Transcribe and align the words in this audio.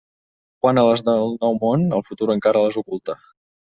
Quant 0.65 0.79
a 0.83 0.85
les 0.87 1.05
del 1.11 1.37
Nou 1.45 1.61
Món, 1.61 1.87
el 2.01 2.05
futur 2.11 2.33
encara 2.39 2.69
les 2.69 2.85
oculta. 2.87 3.23